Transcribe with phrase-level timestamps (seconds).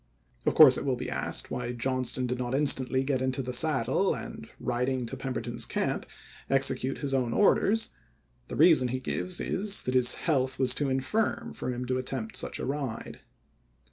[0.47, 4.15] Of course it will be asked why Johnston did not instantly get into the saddle
[4.15, 6.07] and, riding to Pemberton's camp,
[6.49, 7.91] execute his own orders;
[8.47, 12.35] the reason he gives is, that his health was too infirm for him to attempt
[12.35, 13.19] such a ride.